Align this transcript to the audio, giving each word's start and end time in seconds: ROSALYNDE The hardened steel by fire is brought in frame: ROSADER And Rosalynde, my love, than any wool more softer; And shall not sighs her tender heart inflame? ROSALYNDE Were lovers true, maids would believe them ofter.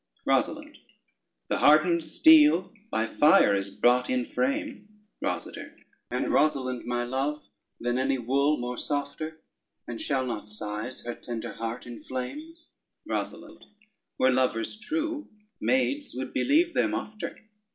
ROSALYNDE 0.25 0.79
The 1.47 1.59
hardened 1.59 2.03
steel 2.03 2.73
by 2.89 3.05
fire 3.05 3.53
is 3.53 3.69
brought 3.69 4.09
in 4.09 4.25
frame: 4.25 4.89
ROSADER 5.21 5.75
And 6.09 6.25
Rosalynde, 6.25 6.85
my 6.85 7.03
love, 7.03 7.49
than 7.79 7.99
any 7.99 8.17
wool 8.17 8.57
more 8.57 8.77
softer; 8.77 9.41
And 9.87 10.01
shall 10.01 10.25
not 10.25 10.47
sighs 10.47 11.05
her 11.05 11.13
tender 11.13 11.53
heart 11.53 11.85
inflame? 11.85 12.55
ROSALYNDE 13.07 13.67
Were 14.17 14.31
lovers 14.31 14.75
true, 14.75 15.29
maids 15.59 16.15
would 16.15 16.33
believe 16.33 16.73
them 16.73 16.93
ofter. 16.93 17.37